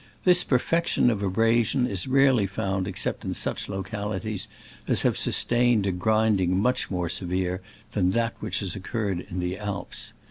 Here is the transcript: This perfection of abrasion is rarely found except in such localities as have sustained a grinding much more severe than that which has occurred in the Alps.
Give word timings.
This 0.23 0.43
perfection 0.43 1.11
of 1.11 1.21
abrasion 1.21 1.85
is 1.85 2.07
rarely 2.07 2.47
found 2.47 2.87
except 2.87 3.23
in 3.23 3.35
such 3.35 3.69
localities 3.69 4.47
as 4.87 5.03
have 5.03 5.15
sustained 5.15 5.85
a 5.85 5.91
grinding 5.91 6.59
much 6.59 6.89
more 6.89 7.07
severe 7.07 7.61
than 7.91 8.09
that 8.09 8.33
which 8.39 8.61
has 8.61 8.75
occurred 8.75 9.19
in 9.19 9.39
the 9.39 9.59
Alps. 9.59 10.11